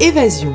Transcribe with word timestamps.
Évasion. 0.00 0.50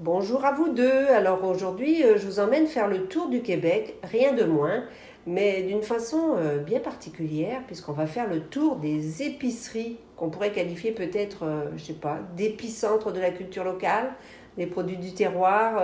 Bonjour 0.00 0.44
à 0.44 0.50
vous 0.50 0.70
deux. 0.70 1.06
Alors 1.06 1.44
aujourd'hui, 1.44 2.02
euh, 2.02 2.16
je 2.18 2.26
vous 2.26 2.40
emmène 2.40 2.66
faire 2.66 2.88
le 2.88 3.06
tour 3.06 3.28
du 3.28 3.42
Québec, 3.42 3.94
rien 4.02 4.32
de 4.32 4.42
moins, 4.42 4.82
mais 5.24 5.62
d'une 5.62 5.82
façon 5.82 6.34
euh, 6.36 6.58
bien 6.58 6.80
particulière, 6.80 7.60
puisqu'on 7.68 7.92
va 7.92 8.08
faire 8.08 8.28
le 8.28 8.40
tour 8.40 8.74
des 8.74 9.22
épiceries 9.22 9.98
qu'on 10.16 10.30
pourrait 10.30 10.50
qualifier 10.50 10.90
peut-être, 10.90 11.44
euh, 11.44 11.66
je 11.76 11.84
sais 11.84 11.92
pas, 11.92 12.18
d'épicentre 12.36 13.12
de 13.12 13.20
la 13.20 13.30
culture 13.30 13.62
locale, 13.62 14.12
des 14.56 14.66
produits 14.66 14.96
du 14.96 15.12
terroir. 15.12 15.82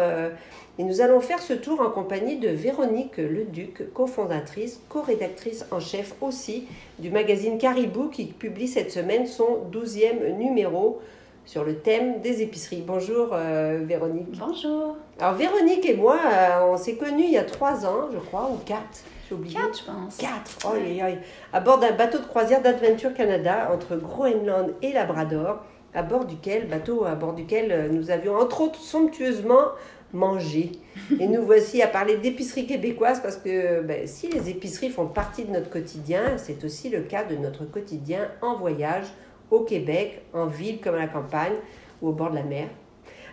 Et 0.79 0.85
nous 0.85 1.01
allons 1.03 1.21
faire 1.21 1.41
ce 1.41 1.53
tour 1.53 1.81
en 1.81 1.91
compagnie 1.91 2.39
de 2.39 2.49
Véronique 2.49 3.19
Leduc, 3.19 3.93
cofondatrice, 3.93 4.81
co-rédactrice 4.89 5.67
en 5.71 5.81
chef 5.81 6.15
aussi 6.23 6.67
du 6.99 7.11
magazine 7.11 7.59
Caribou 7.59 8.09
qui 8.09 8.25
publie 8.25 8.69
cette 8.69 8.91
semaine 8.91 9.27
son 9.27 9.61
12e 9.71 10.37
numéro 10.39 11.01
sur 11.45 11.65
le 11.65 11.77
thème 11.77 12.21
des 12.21 12.41
épiceries. 12.43 12.83
Bonjour 12.87 13.31
euh, 13.33 13.81
Véronique. 13.85 14.39
Bonjour. 14.39 14.97
Alors 15.21 15.35
Véronique 15.35 15.85
et 15.87 15.95
moi, 15.95 16.17
euh, 16.25 16.73
on 16.73 16.77
s'est 16.77 16.97
connus 16.97 17.25
il 17.25 17.33
y 17.33 17.39
a 17.39 17.45
trois 17.45 17.85
ans, 17.85 18.09
je 18.13 18.19
crois, 18.19 18.51
ou 18.51 18.57
quatre. 18.65 19.03
J'ai 19.29 19.35
oublié. 19.35 19.55
Quatre, 19.55 19.79
je 19.79 19.85
pense. 19.85 20.17
Quatre. 20.17 20.59
Oh, 20.65 20.77
À 21.53 21.61
bord 21.61 21.79
d'un 21.79 21.93
bateau 21.93 22.19
de 22.19 22.25
croisière 22.25 22.63
d'Adventure 22.63 23.13
Canada 23.13 23.71
entre 23.75 23.97
Groenland 23.97 24.73
et 24.83 24.93
Labrador, 24.93 25.65
à 25.95 26.03
bord 26.03 26.25
duquel, 26.25 26.69
bateau 26.69 27.05
euh, 27.07 27.89
nous 27.91 28.11
avions 28.11 28.37
entre 28.37 28.63
autres 28.63 28.81
somptueusement 28.81 29.73
mangé. 30.13 30.73
Et 31.19 31.27
nous 31.27 31.43
voici 31.43 31.83
à 31.83 31.87
parler 31.87 32.17
d'épicerie 32.17 32.67
québécoise 32.67 33.21
parce 33.23 33.37
que 33.37 33.81
ben, 33.83 34.07
si 34.07 34.29
les 34.29 34.51
épiceries 34.51 34.91
font 34.91 35.07
partie 35.07 35.45
de 35.45 35.51
notre 35.51 35.71
quotidien, 35.71 36.37
c'est 36.37 36.65
aussi 36.65 36.91
le 36.91 37.01
cas 37.01 37.25
de 37.25 37.37
notre 37.37 37.65
quotidien 37.65 38.29
en 38.43 38.57
voyage 38.57 39.07
au 39.51 39.61
Québec, 39.61 40.23
en 40.33 40.47
ville 40.47 40.81
comme 40.81 40.95
à 40.95 41.01
la 41.01 41.09
campagne 41.09 41.55
ou 42.01 42.09
au 42.09 42.13
bord 42.13 42.31
de 42.31 42.37
la 42.37 42.43
mer. 42.43 42.69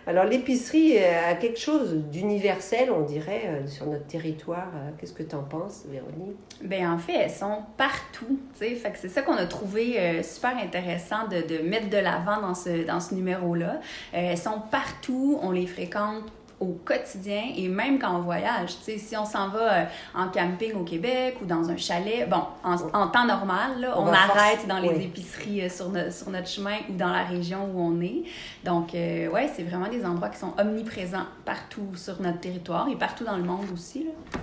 Alors 0.06 0.24
l'épicerie 0.24 0.98
a 0.98 1.34
quelque 1.34 1.58
chose 1.58 1.94
d'universel, 1.94 2.90
on 2.90 3.02
dirait, 3.02 3.42
euh, 3.46 3.66
sur 3.66 3.86
notre 3.86 4.06
territoire. 4.06 4.68
Euh, 4.74 4.90
qu'est-ce 4.98 5.12
que 5.12 5.22
tu 5.22 5.34
en 5.34 5.42
penses, 5.42 5.84
Véronique? 5.88 6.36
Bien, 6.62 6.92
en 6.92 6.98
fait, 6.98 7.14
elles 7.14 7.30
sont 7.30 7.58
partout. 7.76 8.38
Fait 8.54 8.74
que 8.74 8.98
c'est 8.98 9.08
ça 9.08 9.22
qu'on 9.22 9.36
a 9.36 9.46
trouvé 9.46 9.98
euh, 9.98 10.22
super 10.22 10.56
intéressant 10.56 11.28
de, 11.28 11.42
de 11.42 11.62
mettre 11.62 11.90
de 11.90 11.98
l'avant 11.98 12.40
dans 12.40 12.54
ce, 12.54 12.84
dans 12.86 13.00
ce 13.00 13.14
numéro-là. 13.14 13.80
elles 14.12 14.38
sont 14.38 14.60
partout, 14.70 15.38
on 15.42 15.50
les 15.50 15.66
fréquente 15.66 16.24
au 16.60 16.76
quotidien 16.84 17.42
et 17.56 17.68
même 17.68 17.98
quand 17.98 18.14
on 18.14 18.20
voyage. 18.20 18.76
Tu 18.78 18.92
sais, 18.92 18.98
si 18.98 19.16
on 19.16 19.24
s'en 19.24 19.48
va 19.48 19.72
euh, 19.72 19.84
en 20.14 20.28
camping 20.28 20.74
au 20.74 20.84
Québec 20.84 21.38
ou 21.42 21.46
dans 21.46 21.70
un 21.70 21.76
chalet, 21.78 22.28
bon, 22.28 22.42
en, 22.62 23.08
temps 23.08 23.26
normal, 23.26 23.80
là, 23.80 23.98
on, 23.98 24.06
arrête 24.06 24.66
dans 24.68 24.78
les 24.78 25.02
épiceries 25.02 25.62
euh, 25.62 25.68
sur, 25.70 25.86
sur, 26.12 26.30
notre 26.30 26.48
chemin 26.48 26.76
ou 26.90 26.92
dans 26.92 27.08
la 27.08 27.24
région 27.24 27.70
où 27.74 27.80
on 27.80 28.00
est. 28.02 28.24
Donc, 28.62 28.94
euh, 28.94 29.28
ouais, 29.30 29.48
c'est 29.54 29.62
vraiment 29.62 29.88
des 29.88 30.04
endroits 30.04 30.28
qui 30.28 30.38
sont 30.38 30.52
omniprésents 30.58 31.26
partout 31.46 31.88
sur 31.94 32.20
notre 32.20 32.40
territoire 32.40 32.88
et 32.88 32.96
partout 32.96 33.24
dans 33.24 33.38
le 33.38 33.44
monde 33.44 33.66
aussi. 33.72 34.04
Là. 34.04 34.40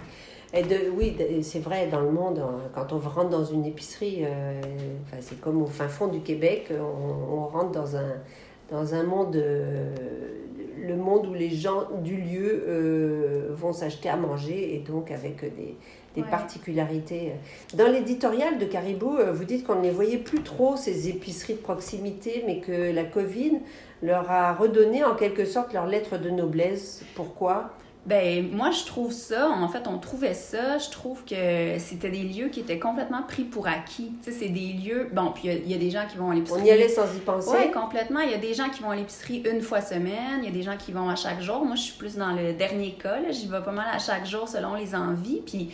Et 0.53 0.63
de, 0.63 0.89
oui, 0.95 1.15
c'est 1.43 1.59
vrai, 1.59 1.87
dans 1.87 1.99
le 1.99 2.09
monde, 2.09 2.41
quand 2.73 2.93
on 2.93 2.97
rentre 2.97 3.29
dans 3.29 3.43
une 3.43 3.65
épicerie, 3.65 4.23
c'est 5.19 5.41
comme 5.41 5.61
au 5.61 5.65
fin 5.65 5.89
fond 5.89 6.07
du 6.07 6.21
Québec, 6.21 6.71
on, 6.71 7.33
on 7.35 7.47
rentre 7.47 7.71
dans 7.71 7.97
un, 7.97 8.13
dans 8.71 8.95
un 8.95 9.03
monde 9.03 9.35
le 10.86 10.95
monde 10.95 11.28
où 11.28 11.33
les 11.33 11.50
gens 11.50 11.88
du 12.03 12.17
lieu 12.17 12.64
euh, 12.67 13.47
vont 13.52 13.73
s'acheter 13.73 14.09
à 14.09 14.16
manger 14.16 14.75
et 14.75 14.80
donc 14.80 15.11
avec 15.11 15.42
des, 15.42 15.75
des 16.16 16.23
particularités. 16.23 17.33
Dans 17.75 17.92
l'éditorial 17.92 18.58
de 18.58 18.66
Caribou, 18.66 19.17
euh, 19.17 19.31
vous 19.31 19.45
dites 19.45 19.66
qu'on 19.66 19.75
ne 19.75 19.83
les 19.83 19.92
voyait 19.92 20.17
plus 20.17 20.42
trop, 20.42 20.75
ces 20.75 21.09
épiceries 21.09 21.53
de 21.53 21.59
proximité, 21.59 22.44
mais 22.45 22.59
que 22.59 22.92
la 22.94 23.03
Covid 23.03 23.59
leur 24.02 24.30
a 24.30 24.53
redonné 24.53 25.03
en 25.03 25.16
quelque 25.16 25.45
sorte 25.45 25.73
leur 25.73 25.86
lettre 25.86 26.17
de 26.17 26.30
noblesse. 26.30 27.03
Pourquoi? 27.16 27.72
Ben 28.07 28.49
moi 28.53 28.71
je 28.71 28.85
trouve 28.85 29.11
ça, 29.11 29.49
en 29.49 29.67
fait 29.67 29.85
on 29.85 29.97
trouvait 29.97 30.33
ça, 30.33 30.77
je 30.77 30.89
trouve 30.89 31.25
que 31.25 31.77
c'était 31.77 32.09
des 32.09 32.23
lieux 32.23 32.47
qui 32.47 32.61
étaient 32.61 32.79
complètement 32.79 33.21
pris 33.21 33.43
pour 33.43 33.67
acquis. 33.67 34.13
Tu 34.23 34.31
sais, 34.31 34.39
c'est 34.39 34.49
des 34.49 34.73
lieux, 34.73 35.09
bon, 35.11 35.31
puis 35.35 35.49
il 35.49 35.69
y, 35.69 35.75
a 35.75 35.77
des 35.77 35.91
gens 35.91 36.05
qui 36.09 36.17
vont 36.17 36.31
à 36.31 36.35
l'épicerie. 36.35 36.61
On 36.61 36.65
y 36.65 36.71
allait 36.71 36.87
sans 36.87 37.13
y 37.13 37.19
penser. 37.19 37.49
Oui, 37.51 37.71
complètement. 37.71 38.21
Il 38.21 38.31
y 38.31 38.33
a 38.33 38.37
des 38.37 38.53
gens 38.53 38.69
qui 38.69 38.81
vont 38.81 38.91
à 38.91 38.95
l'épicerie 38.95 39.43
une 39.51 39.61
fois 39.61 39.81
semaine, 39.81 40.39
il 40.39 40.45
y 40.45 40.47
a 40.47 40.51
des 40.51 40.63
gens 40.63 40.77
qui 40.77 40.93
vont 40.93 41.09
à 41.09 41.17
chaque 41.17 41.41
jour. 41.41 41.65
Moi 41.65 41.75
je 41.75 41.81
suis 41.81 41.97
plus 41.97 42.15
dans 42.15 42.31
le 42.31 42.53
dernier 42.53 42.93
cas, 42.93 43.17
j'y 43.29 43.47
vais 43.47 43.61
pas 43.61 43.73
mal 43.73 43.87
à 43.91 43.99
chaque 43.99 44.25
jour 44.25 44.47
selon 44.47 44.75
les 44.75 44.95
envies, 44.95 45.41
puis 45.45 45.71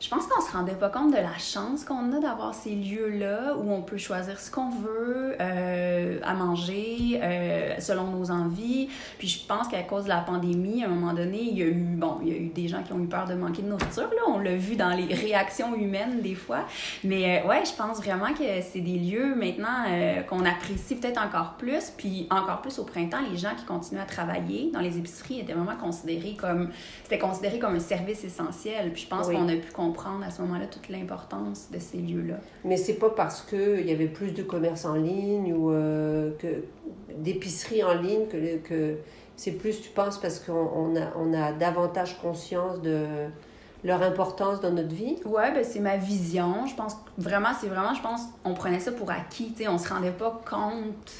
je 0.00 0.08
pense 0.08 0.26
qu'on 0.26 0.40
se 0.40 0.50
rendait 0.50 0.74
pas 0.74 0.88
compte 0.88 1.10
de 1.10 1.18
la 1.18 1.36
chance 1.36 1.84
qu'on 1.84 2.10
a 2.12 2.20
d'avoir 2.20 2.54
ces 2.54 2.74
lieux-là 2.74 3.54
où 3.58 3.70
on 3.70 3.82
peut 3.82 3.98
choisir 3.98 4.40
ce 4.40 4.50
qu'on 4.50 4.70
veut 4.70 5.36
euh, 5.38 6.18
à 6.22 6.32
manger 6.32 7.20
euh, 7.22 7.74
selon 7.78 8.06
nos 8.06 8.30
envies. 8.30 8.88
Puis 9.18 9.28
je 9.28 9.46
pense 9.46 9.68
qu'à 9.68 9.82
cause 9.82 10.04
de 10.04 10.08
la 10.08 10.20
pandémie, 10.20 10.82
à 10.82 10.86
un 10.86 10.90
moment 10.90 11.12
donné, 11.12 11.42
il 11.42 11.58
y 11.58 11.62
a 11.62 11.66
eu 11.66 11.74
bon, 11.74 12.16
il 12.22 12.28
y 12.28 12.32
a 12.32 12.38
eu 12.38 12.46
des 12.46 12.66
gens 12.66 12.82
qui 12.82 12.94
ont 12.94 12.98
eu 12.98 13.08
peur 13.08 13.26
de 13.26 13.34
manquer 13.34 13.60
de 13.60 13.68
nourriture 13.68 14.04
là, 14.04 14.22
on 14.28 14.38
l'a 14.38 14.56
vu 14.56 14.74
dans 14.74 14.88
les 14.90 15.14
réactions 15.14 15.74
humaines 15.74 16.22
des 16.22 16.34
fois. 16.34 16.64
Mais 17.04 17.42
euh, 17.44 17.48
ouais, 17.48 17.62
je 17.66 17.72
pense 17.72 17.98
vraiment 17.98 18.32
que 18.32 18.44
c'est 18.62 18.80
des 18.80 18.98
lieux 18.98 19.34
maintenant 19.34 19.84
qu'on 20.28 20.46
apprécie 20.46 20.96
peut-être 20.96 21.20
encore 21.20 21.56
plus, 21.58 21.92
puis 21.94 22.26
encore 22.30 22.62
plus 22.62 22.78
au 22.78 22.84
printemps, 22.84 23.20
les 23.30 23.36
gens 23.36 23.54
qui 23.54 23.64
continuent 23.64 24.00
à 24.00 24.06
travailler 24.06 24.70
dans 24.72 24.80
les 24.80 24.96
épiceries 24.96 25.40
étaient 25.40 25.52
vraiment 25.52 25.76
considérés 25.76 26.36
comme 26.38 26.70
c'était 27.02 27.18
considéré 27.18 27.58
comme 27.58 27.74
un 27.74 27.80
service 27.80 28.24
essentiel. 28.24 28.92
Puis 28.92 29.02
je 29.02 29.08
pense 29.08 29.28
qu'on 29.28 29.48
a 29.48 29.56
pu 29.56 29.70
comprendre 29.90 30.24
à 30.24 30.30
ce 30.30 30.40
moment-là 30.42 30.66
toute 30.66 30.88
l'importance 30.88 31.68
de 31.72 31.78
ces 31.78 31.98
lieux-là. 31.98 32.36
Mais 32.64 32.76
c'est 32.76 32.94
pas 32.94 33.10
parce 33.10 33.42
qu'il 33.42 33.86
y 33.86 33.92
avait 33.92 34.06
plus 34.06 34.32
de 34.32 34.42
commerce 34.42 34.84
en 34.84 34.94
ligne 34.94 35.52
ou 35.52 35.70
euh, 35.70 36.30
que 36.38 36.64
d'épicerie 37.16 37.82
en 37.82 37.94
ligne 37.94 38.26
que, 38.26 38.58
que 38.58 38.96
c'est 39.36 39.52
plus, 39.52 39.80
tu 39.80 39.90
penses, 39.90 40.18
parce 40.18 40.38
qu'on 40.38 40.96
a, 40.96 41.16
on 41.18 41.32
a 41.32 41.52
davantage 41.52 42.18
conscience 42.20 42.80
de 42.82 43.06
leur 43.82 44.02
importance 44.02 44.60
dans 44.60 44.70
notre 44.70 44.94
vie? 44.94 45.16
Ouais, 45.24 45.52
ben 45.52 45.64
c'est 45.64 45.80
ma 45.80 45.96
vision. 45.96 46.66
Je 46.66 46.74
pense 46.74 46.96
vraiment, 47.18 47.48
c'est 47.58 47.68
vraiment, 47.68 47.94
je 47.94 48.02
pense, 48.02 48.20
on 48.44 48.54
prenait 48.54 48.80
ça 48.80 48.92
pour 48.92 49.10
acquis, 49.10 49.52
tu 49.52 49.64
sais, 49.64 49.68
on 49.68 49.78
se 49.78 49.88
rendait 49.88 50.10
pas 50.12 50.40
compte 50.48 51.12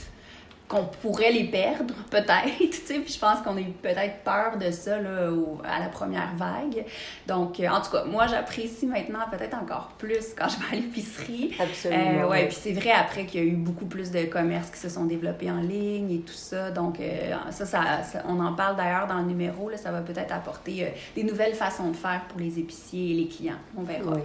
qu'on 0.70 0.84
pourrait 0.84 1.32
les 1.32 1.44
perdre, 1.44 1.92
peut-être, 2.10 2.58
tu 2.58 2.72
sais, 2.72 3.00
puis 3.00 3.12
je 3.12 3.18
pense 3.18 3.40
qu'on 3.40 3.56
a 3.56 3.60
eu 3.60 3.72
peut-être 3.82 4.22
peur 4.24 4.56
de 4.56 4.70
ça, 4.70 5.00
là, 5.00 5.28
à 5.64 5.80
la 5.80 5.88
première 5.88 6.32
vague. 6.36 6.84
Donc, 7.26 7.58
euh, 7.58 7.68
en 7.68 7.80
tout 7.80 7.90
cas, 7.90 8.04
moi, 8.04 8.28
j'apprécie 8.28 8.86
maintenant 8.86 9.18
peut-être 9.30 9.56
encore 9.56 9.90
plus 9.98 10.32
quand 10.38 10.46
je 10.48 10.58
vais 10.58 10.76
à 10.76 10.80
l'épicerie. 10.80 11.56
Absolument. 11.58 12.24
Euh, 12.24 12.28
ouais, 12.28 12.46
puis 12.46 12.56
c'est 12.58 12.72
vrai 12.72 12.92
après 12.92 13.26
qu'il 13.26 13.40
y 13.40 13.42
a 13.42 13.46
eu 13.46 13.56
beaucoup 13.56 13.86
plus 13.86 14.12
de 14.12 14.22
commerces 14.26 14.70
qui 14.70 14.78
se 14.78 14.88
sont 14.88 15.06
développés 15.06 15.50
en 15.50 15.60
ligne 15.60 16.12
et 16.12 16.20
tout 16.20 16.32
ça. 16.32 16.70
Donc, 16.70 17.00
euh, 17.00 17.34
ça, 17.50 17.66
ça, 17.66 18.22
on 18.28 18.38
en 18.38 18.52
parle 18.52 18.76
d'ailleurs 18.76 19.08
dans 19.08 19.18
le 19.18 19.26
numéro, 19.26 19.68
là, 19.68 19.76
ça 19.76 19.90
va 19.90 20.02
peut-être 20.02 20.32
apporter 20.32 20.94
des 21.16 21.24
nouvelles 21.24 21.54
façons 21.54 21.90
de 21.90 21.96
faire 21.96 22.22
pour 22.28 22.38
les 22.38 22.60
épiciers 22.60 23.10
et 23.10 23.14
les 23.14 23.26
clients. 23.26 23.58
On 23.76 23.82
verra. 23.82 24.12
Oui. 24.12 24.20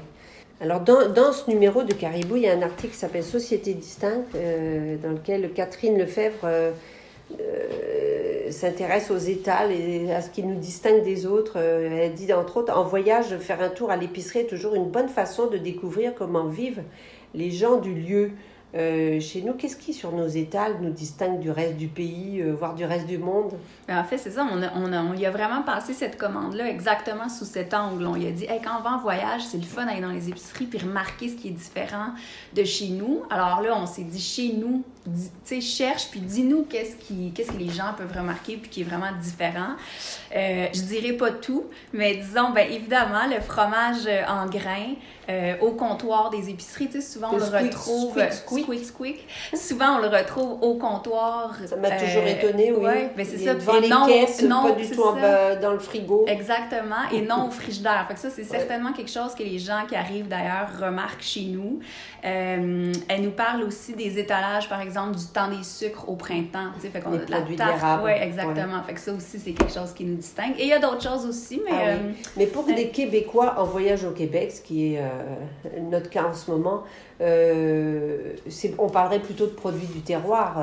Alors, 0.62 0.80
dans, 0.80 1.34
ce 1.34 1.50
numéro 1.50 1.84
de 1.84 1.94
Caribou, 1.94 2.38
il 2.38 2.44
y 2.44 2.48
a 2.48 2.54
un 2.54 2.62
article 2.62 2.94
qui 2.94 2.98
s'appelle 2.98 3.26
Société 3.26 3.74
distincte, 3.74 4.34
euh, 4.36 4.96
dans 5.04 5.12
lequel 5.12 5.52
Catherine 5.52 5.98
Lefebvre 5.98 6.46
euh, 6.46 6.72
euh, 7.42 8.52
s'intéresse 8.52 9.12
aux 9.12 9.18
étals 9.18 9.74
et 9.74 10.14
à 10.14 10.22
ce 10.22 10.30
qui 10.30 10.44
nous 10.44 10.56
distingue 10.56 11.04
des 11.04 11.26
autres. 11.26 11.58
elle 11.58 12.14
dit, 12.14 12.32
entre 12.32 12.58
autres, 12.58 12.74
en 12.74 12.84
voyage, 12.84 13.38
faire 13.40 13.62
un 13.62 13.68
tour 13.68 13.92
à 13.92 13.98
l'épicerie 13.98 14.40
est 14.40 14.48
toujours 14.48 14.76
une 14.76 14.90
bonne 14.90 15.10
façon 15.10 15.48
de 15.48 15.58
découvrir 15.58 16.14
comment 16.16 16.46
vivent 16.46 16.84
les 17.34 17.52
gens 17.52 17.76
du 17.76 17.94
lieu. 17.94 18.32
Euh, 18.76 19.22
chez 19.22 19.42
nous, 19.42 19.54
qu'est-ce 19.54 19.78
qui, 19.78 19.94
sur 19.94 20.12
nos 20.12 20.28
étals, 20.28 20.78
nous 20.82 20.90
distingue 20.90 21.40
du 21.40 21.50
reste 21.50 21.78
du 21.78 21.88
pays, 21.88 22.42
euh, 22.42 22.52
voire 22.52 22.76
du 22.76 22.84
reste 22.84 23.08
du 23.08 23.18
monde? 23.18 23.54
Ben, 23.88 23.98
en 23.98 24.04
fait, 24.04 24.18
c'est 24.18 24.32
ça. 24.32 24.46
On, 24.52 24.62
a, 24.62 24.70
on, 24.76 24.92
a, 24.92 25.02
on, 25.02 25.14
y 25.14 25.26
a 25.26 25.32
vraiment 25.32 25.62
passé 25.62 25.94
cette 25.94 26.18
commande-là 26.18 26.70
exactement 26.70 27.30
sous 27.30 27.46
cet 27.46 27.74
angle. 27.74 28.06
On 28.06 28.18
y 28.18 28.28
a 28.28 28.32
dit, 28.32 28.44
hey, 28.44 28.60
quand 28.62 28.78
on 28.78 28.84
va 28.84 28.96
en 28.96 29.00
voyage, 29.00 29.44
c'est 29.44 29.58
le 29.58 29.64
fun 29.64 29.86
d'aller 29.86 30.02
dans 30.02 30.12
les 30.12 30.28
épiceries 30.28 30.66
puis 30.66 30.80
remarquer 30.80 31.30
ce 31.30 31.36
qui 31.36 31.48
est 31.48 31.52
différent 31.52 32.10
de 32.54 32.64
chez 32.66 32.90
nous. 32.90 33.24
Alors 33.30 33.62
là, 33.62 33.78
on 33.78 33.86
s'est 33.86 34.04
dit, 34.04 34.20
chez 34.20 34.52
nous, 34.54 34.84
cherche 35.62 36.10
puis 36.10 36.20
dis-nous 36.20 36.64
qu'est-ce, 36.64 36.96
qui, 36.96 37.32
qu'est-ce 37.34 37.52
que 37.52 37.58
les 37.58 37.70
gens 37.70 37.94
peuvent 37.98 38.16
remarquer 38.16 38.58
puis 38.58 38.70
qui 38.70 38.82
est 38.82 38.86
vraiment 38.86 39.12
différent. 39.22 39.76
Euh, 40.36 40.68
je 40.74 40.82
dirais 40.82 41.14
pas 41.14 41.32
tout, 41.32 41.66
mais 41.94 42.16
disons, 42.16 42.52
ben 42.52 42.68
évidemment, 42.70 43.28
le 43.30 43.42
fromage 43.42 44.08
en 44.28 44.48
grains 44.48 44.96
euh, 45.28 45.56
au 45.60 45.72
comptoir 45.72 46.30
des 46.30 46.50
épiceries, 46.50 46.86
tu 46.86 47.02
sais, 47.02 47.02
souvent 47.02 47.30
on 47.34 47.38
le 47.38 47.44
retrouve... 47.44 48.14
Squeak, 48.32 48.34
squeak, 48.64 48.86
squeak. 48.86 49.28
Souvent, 49.56 49.96
on 49.96 50.02
le 50.02 50.08
retrouve 50.08 50.62
au 50.62 50.76
comptoir. 50.76 51.56
Ça 51.66 51.76
m'a 51.78 51.90
toujours 51.92 52.22
euh, 52.22 52.28
étonné, 52.28 52.72
oui. 52.72 52.86
Ouais, 52.86 53.12
ben 53.18 53.26
c'est 53.26 53.40
ça. 53.40 53.56
Devant 53.56 53.80
les 53.80 53.90
non, 53.90 54.06
caisses, 54.06 54.44
non, 54.44 54.64
pas 54.64 54.72
du 54.74 54.88
tout 54.88 55.02
en, 55.02 55.16
dans 55.60 55.72
le 55.72 55.80
frigo. 55.80 56.26
Exactement, 56.28 57.10
et 57.12 57.22
non 57.22 57.48
au 57.48 57.52
frigidaire. 57.52 58.06
Fait 58.08 58.14
que 58.14 58.20
ça, 58.20 58.30
c'est 58.30 58.44
certainement 58.44 58.94
quelque 58.94 59.12
chose 59.12 59.34
que 59.34 59.42
les 59.42 59.58
gens 59.58 59.86
qui 59.90 59.96
arrivent 59.96 60.28
d'ailleurs 60.28 60.70
remarquent 60.80 61.24
chez 61.24 61.46
nous. 61.46 61.80
Euh, 62.24 62.94
elle 63.08 63.22
nous 63.22 63.32
parle 63.32 63.64
aussi 63.64 63.94
des 63.94 64.20
étalages, 64.20 64.70
par 64.70 64.82
exemple, 64.82 64.95
du 65.12 65.26
temps 65.26 65.50
des 65.50 65.64
sucres 65.64 66.10
au 66.10 66.16
printemps. 66.16 66.72
Tu 66.76 66.82
sais, 66.82 66.90
fait 66.90 67.02
qu'on 67.02 67.14
a 67.14 67.18
de 67.18 67.32
la 67.32 67.42
tarte. 67.58 68.02
Oui, 68.04 68.12
exactement. 68.12 68.82
Fait 68.84 68.94
que 68.94 69.00
ça 69.00 69.14
aussi, 69.14 69.40
c'est 69.40 69.52
quelque 69.52 69.74
chose 69.74 69.94
qui 69.94 70.06
nous 70.06 70.16
distingue. 70.16 70.54
Et 70.58 70.64
il 70.64 70.70
y 70.70 70.74
a 70.74 70.80
d'autres 70.80 71.04
choses 71.04 71.26
aussi, 71.26 71.62
mais... 71.64 71.72
Ah 71.72 71.88
euh, 71.88 71.98
mais 72.38 72.48
pour 72.48 72.64
des 72.66 72.90
Québécois 72.90 73.56
en 73.58 73.66
voyage 73.66 74.04
au 74.04 74.12
Québec, 74.12 74.52
ce 74.52 74.62
qui 74.62 74.94
est 74.94 75.02
notre 75.90 76.10
cas 76.10 76.26
en 76.26 76.34
ce 76.34 76.50
moment, 76.52 76.84
on 77.20 78.90
parlerait 78.90 79.20
plutôt 79.20 79.46
de 79.46 79.52
produits 79.52 79.88
du 79.88 80.02
terroir 80.02 80.62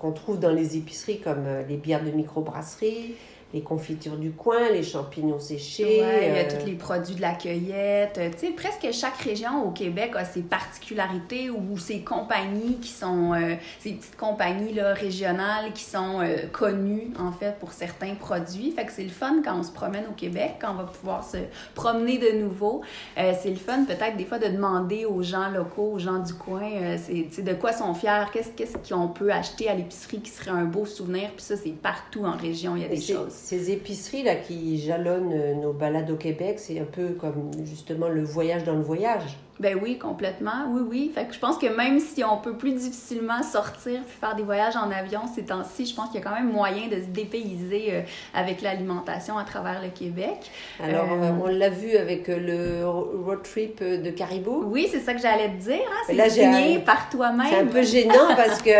qu'on 0.00 0.12
trouve 0.12 0.38
dans 0.38 0.52
les 0.52 0.76
épiceries 0.76 1.20
comme 1.20 1.44
les 1.68 1.76
bières 1.76 2.04
de 2.04 2.10
microbrasserie, 2.10 3.14
les 3.54 3.62
confitures 3.62 4.16
du 4.16 4.32
coin, 4.32 4.70
les 4.70 4.82
champignons 4.82 5.38
séchés. 5.38 6.02
Ouais, 6.02 6.28
il 6.28 6.36
y 6.36 6.38
a 6.38 6.44
tous 6.44 6.66
les 6.66 6.74
produits 6.74 7.14
de 7.14 7.20
la 7.20 7.32
cueillette. 7.32 8.20
Tu 8.32 8.38
sais, 8.38 8.52
presque 8.52 8.88
chaque 8.92 9.16
région 9.18 9.64
au 9.64 9.70
Québec 9.70 10.12
a 10.16 10.24
ses 10.24 10.42
particularités 10.42 11.48
ou 11.50 11.78
ses 11.78 12.00
compagnies 12.00 12.78
qui 12.80 12.88
sont, 12.88 13.32
ces 13.78 13.92
petites 13.92 14.16
compagnies 14.16 14.74
là, 14.74 14.94
régionales 14.94 15.72
qui 15.72 15.84
sont 15.84 16.20
connues, 16.52 17.12
en 17.18 17.32
fait, 17.32 17.56
pour 17.60 17.72
certains 17.72 18.14
produits. 18.14 18.72
Fait 18.72 18.84
que 18.84 18.92
c'est 18.92 19.04
le 19.04 19.10
fun 19.10 19.36
quand 19.44 19.60
on 19.60 19.62
se 19.62 19.72
promène 19.72 20.04
au 20.10 20.14
Québec, 20.14 20.56
quand 20.60 20.72
on 20.72 20.76
va 20.76 20.84
pouvoir 20.84 21.24
se 21.24 21.38
promener 21.74 22.18
de 22.18 22.38
nouveau. 22.38 22.82
c'est 23.16 23.50
le 23.50 23.56
fun, 23.56 23.84
peut-être, 23.84 24.16
des 24.16 24.24
fois, 24.24 24.38
de 24.38 24.48
demander 24.48 25.04
aux 25.04 25.22
gens 25.22 25.48
locaux, 25.50 25.92
aux 25.94 25.98
gens 25.98 26.18
du 26.18 26.34
coin, 26.34 26.96
c'est 26.98 27.42
de 27.42 27.54
quoi 27.54 27.72
sont 27.72 27.94
fiers, 27.94 28.24
qu'est-ce 28.32 28.76
qu'on 28.92 29.08
peut 29.08 29.30
acheter 29.30 29.68
à 29.68 29.74
l'épicerie 29.74 30.20
qui 30.20 30.30
serait 30.30 30.50
un 30.50 30.64
beau 30.64 30.84
souvenir. 30.84 31.30
Puis 31.36 31.44
ça, 31.44 31.56
c'est 31.56 31.70
partout 31.70 32.24
en 32.24 32.36
région, 32.36 32.74
il 32.74 32.82
y 32.82 32.84
a 32.84 32.88
des 32.88 33.00
choses 33.00 33.35
ces 33.36 33.70
épiceries-là 33.70 34.36
qui 34.36 34.78
jalonnent 34.78 35.32
euh, 35.32 35.54
nos 35.54 35.72
balades 35.72 36.10
au 36.10 36.16
Québec, 36.16 36.58
c'est 36.58 36.80
un 36.80 36.84
peu 36.84 37.10
comme 37.10 37.50
justement 37.64 38.08
le 38.08 38.24
voyage 38.24 38.64
dans 38.64 38.74
le 38.74 38.82
voyage. 38.82 39.36
Ben 39.58 39.78
oui, 39.80 39.96
complètement. 39.96 40.66
Oui, 40.68 40.82
oui. 40.86 41.12
Fait 41.14 41.24
que 41.24 41.32
je 41.32 41.38
pense 41.38 41.56
que 41.56 41.66
même 41.66 41.98
si 41.98 42.22
on 42.22 42.36
peut 42.36 42.56
plus 42.56 42.72
difficilement 42.72 43.42
sortir 43.42 44.00
puis 44.06 44.16
faire 44.20 44.36
des 44.36 44.42
voyages 44.42 44.76
en 44.76 44.90
avion 44.90 45.20
ces 45.34 45.44
temps-ci, 45.44 45.86
je 45.86 45.94
pense 45.94 46.10
qu'il 46.10 46.20
y 46.20 46.22
a 46.22 46.26
quand 46.26 46.34
même 46.34 46.52
moyen 46.52 46.88
de 46.88 46.96
se 46.96 47.06
dépayser 47.06 47.86
euh, 47.90 48.00
avec 48.34 48.60
l'alimentation 48.60 49.38
à 49.38 49.44
travers 49.44 49.80
le 49.82 49.88
Québec. 49.88 50.50
Alors, 50.82 51.06
euh, 51.10 51.30
on 51.42 51.46
l'a 51.46 51.70
vu 51.70 51.96
avec 51.96 52.28
euh, 52.28 52.38
le 52.38 52.86
road 52.86 53.42
trip 53.42 53.82
de 53.82 54.10
Caribou. 54.10 54.64
Oui, 54.66 54.88
c'est 54.90 55.00
ça 55.00 55.14
que 55.14 55.20
j'allais 55.20 55.48
te 55.48 55.62
dire. 55.62 55.80
Hein? 55.90 56.04
C'est 56.06 56.30
signé 56.30 56.78
par 56.80 57.08
toi-même. 57.08 57.46
C'est 57.48 57.60
un 57.60 57.66
peu 57.66 57.82
gênant 57.82 58.28
parce 58.36 58.60
que 58.60 58.70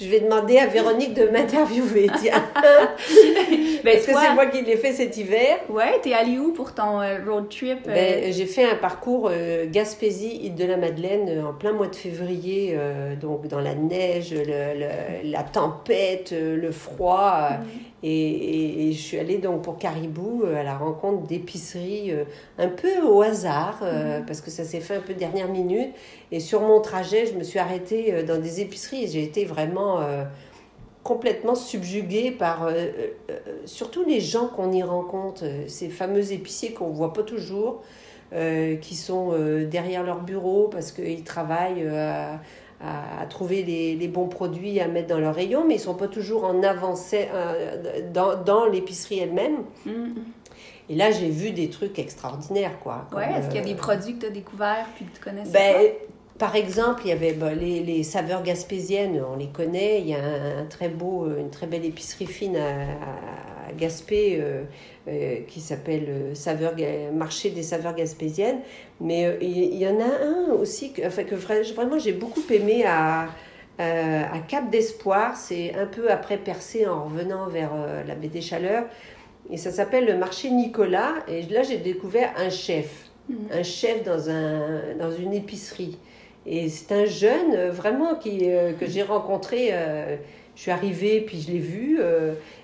je 0.00 0.08
vais 0.08 0.20
demander 0.20 0.58
à 0.58 0.66
Véronique 0.66 1.14
de 1.14 1.28
m'interviewer, 1.28 2.10
tiens. 2.20 2.42
ben, 3.84 3.92
parce 3.94 4.06
que 4.06 4.12
c'est 4.12 4.34
moi 4.34 4.46
qui 4.46 4.62
l'ai 4.62 4.76
fait 4.76 4.92
cet 4.92 5.16
hiver. 5.16 5.58
Ouais, 5.68 6.00
t'es 6.02 6.14
allé 6.14 6.38
où 6.38 6.52
pour 6.52 6.74
ton 6.74 6.98
road 7.24 7.48
trip? 7.48 7.86
Ben, 7.86 8.32
j'ai 8.32 8.46
fait 8.46 8.68
un 8.68 8.74
parcours 8.74 9.30
Gaspésie 9.70 10.15
île 10.24 10.54
de 10.54 10.64
la 10.64 10.76
Madeleine, 10.76 11.28
euh, 11.28 11.48
en 11.48 11.52
plein 11.52 11.72
mois 11.72 11.88
de 11.88 11.96
février, 11.96 12.70
euh, 12.72 13.16
donc 13.16 13.46
dans 13.48 13.60
la 13.60 13.74
neige, 13.74 14.34
la 15.24 15.42
tempête, 15.42 16.32
euh, 16.32 16.56
le 16.56 16.70
froid. 16.70 17.50
Mm. 17.50 17.64
Et, 18.02 18.92
je 18.92 18.98
suis 18.98 19.18
allée 19.18 19.38
donc 19.38 19.62
pour 19.62 19.78
Caribou 19.78 20.44
à 20.44 20.62
la 20.62 20.76
rencontre 20.76 21.26
d'épiceries 21.26 22.12
un 22.56 22.68
peu 22.68 23.02
au 23.02 23.20
hasard, 23.22 23.82
mm. 23.82 24.24
parce 24.26 24.40
que 24.40 24.50
ça 24.50 24.64
s'est 24.64 24.80
fait 24.80 24.94
un 24.94 25.00
peu 25.00 25.14
dernière 25.14 25.48
minute. 25.48 25.90
Et 26.30 26.40
sur 26.40 26.60
mon 26.60 26.80
trajet, 26.80 27.26
je 27.26 27.34
me 27.34 27.42
suis 27.42 27.58
arrêtée 27.58 28.22
dans 28.22 28.40
des 28.40 28.60
épiceries 28.60 29.04
et 29.04 29.08
j'ai 29.08 29.22
été 29.22 29.44
vraiment 29.44 30.00
complètement 31.02 31.54
subjuguée 31.54 32.30
par 32.30 32.68
surtout 33.64 34.04
les 34.04 34.20
gens 34.20 34.46
qu'on 34.48 34.72
y 34.72 34.82
rencontre, 34.82 35.44
ces 35.66 35.88
fameux 35.88 36.32
épiciers 36.32 36.72
qu'on 36.72 36.90
ne 36.90 36.94
voit 36.94 37.12
pas 37.12 37.22
toujours. 37.22 37.82
Euh, 38.32 38.74
qui 38.74 38.96
sont 38.96 39.30
euh, 39.32 39.66
derrière 39.66 40.02
leur 40.02 40.20
bureau 40.20 40.66
parce 40.66 40.90
qu'ils 40.90 41.22
travaillent 41.22 41.84
euh, 41.84 42.34
à, 42.80 43.20
à, 43.20 43.26
trouver 43.26 43.62
les, 43.62 43.94
les, 43.94 44.08
bons 44.08 44.26
produits 44.26 44.80
à 44.80 44.88
mettre 44.88 45.06
dans 45.06 45.20
leur 45.20 45.32
rayon, 45.32 45.64
mais 45.64 45.74
ils 45.74 45.78
ne 45.78 45.82
sont 45.82 45.94
pas 45.94 46.08
toujours 46.08 46.42
en 46.44 46.60
avance 46.64 47.14
dans, 48.12 48.34
dans 48.42 48.66
l'épicerie 48.66 49.20
elle-même. 49.20 49.58
Mm-hmm. 49.86 50.14
Et 50.88 50.96
là, 50.96 51.12
j'ai 51.12 51.30
vu 51.30 51.52
des 51.52 51.70
trucs 51.70 52.00
extraordinaires, 52.00 52.80
quoi. 52.80 53.06
ouais, 53.14 53.30
est-ce 53.38 53.46
qu'il 53.46 53.58
y 53.58 53.62
a 53.62 53.64
des 53.64 53.76
produits 53.76 54.16
que 54.16 54.22
tu 54.22 54.26
as 54.26 54.30
découverts 54.30 54.88
puis 54.96 55.04
que 55.04 55.16
tu 55.16 55.22
connaissais 55.22 55.52
ben, 55.52 55.92
Par 56.36 56.56
exemple, 56.56 57.02
il 57.04 57.10
y 57.10 57.12
avait 57.12 57.32
ben, 57.32 57.56
les, 57.56 57.78
les, 57.78 58.02
saveurs 58.02 58.42
gaspésiennes, 58.42 59.22
on 59.32 59.36
les 59.36 59.50
connaît. 59.50 60.00
Il 60.00 60.08
y 60.08 60.14
a 60.14 60.24
un, 60.58 60.64
très 60.64 60.88
beau, 60.88 61.28
une 61.38 61.50
très 61.50 61.68
belle 61.68 61.84
épicerie 61.84 62.26
fine 62.26 62.56
à, 62.56 62.70
à 62.70 63.55
Gaspé 63.72 64.42
euh, 65.08 65.42
qui 65.46 65.60
s'appelle 65.60 66.06
euh, 66.08 66.34
Saveur, 66.34 66.74
Marché 67.12 67.50
des 67.50 67.62
saveurs 67.62 67.94
gaspésiennes. 67.94 68.58
Mais 69.00 69.26
euh, 69.26 69.36
il 69.40 69.76
y, 69.76 69.86
en 69.86 70.00
a 70.00 70.50
un 70.50 70.52
aussi 70.54 70.92
que, 70.92 71.06
enfin, 71.06 71.22
que 71.22 71.36
vraiment 71.36 71.96
j'ai 71.96 72.12
beaucoup 72.12 72.42
aimé 72.50 72.84
à, 72.84 73.28
à 73.78 74.38
Cap 74.48 74.68
d'Espoir. 74.68 75.36
C'est 75.36 75.76
un 75.76 75.86
peu 75.86 76.10
après 76.10 76.38
Percé 76.38 76.88
en 76.88 77.04
revenant 77.04 77.46
vers 77.46 77.70
la 78.04 78.16
baie 78.16 78.26
des 78.26 78.40
Chaleurs. 78.40 78.86
Et 79.48 79.58
ça 79.58 79.70
s'appelle 79.70 80.06
le 80.06 80.16
marché 80.18 80.50
Nicolas. 80.50 81.14
Et 81.28 81.42
là, 81.42 81.62
j'ai 81.62 81.76
découvert 81.76 82.32
un 82.36 82.50
chef. 82.50 83.04
Mmh. 83.28 83.34
Un 83.52 83.62
chef 83.62 84.02
dans, 84.02 84.28
un, 84.28 84.96
dans 84.98 85.12
une 85.12 85.34
épicerie. 85.34 85.98
Et 86.46 86.68
c'est 86.68 86.92
un 86.92 87.04
jeune 87.04 87.68
vraiment 87.68 88.16
qui, 88.16 88.40
que 88.80 88.86
j'ai 88.86 89.04
rencontré. 89.04 89.72
Je 90.56 90.62
suis 90.62 90.70
arrivée, 90.72 91.20
puis 91.20 91.40
je 91.40 91.52
l'ai 91.52 91.58
vu. 91.58 92.00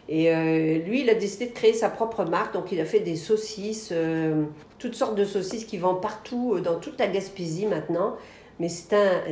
Et 0.09 0.31
euh, 0.31 0.79
lui, 0.79 1.03
il 1.03 1.11
a 1.11 1.15
décidé 1.15 1.47
de 1.47 1.53
créer 1.53 1.73
sa 1.73 1.89
propre 1.89 2.25
marque. 2.25 2.55
Donc, 2.55 2.73
il 2.73 2.81
a 2.81 2.85
fait 2.85 3.01
des 3.01 3.17
saucisses, 3.17 3.91
euh, 3.93 4.45
toutes 4.79 4.95
sortes 4.95 5.15
de 5.15 5.25
saucisses 5.25 5.65
qui 5.65 5.79
vendent 5.79 6.03
partout, 6.03 6.55
euh, 6.55 6.61
dans 6.61 6.79
toute 6.79 6.99
la 6.99 7.07
Gaspésie 7.07 7.67
maintenant 7.67 8.17
mais 8.59 8.69
c'est 8.69 8.95
un, 8.95 9.23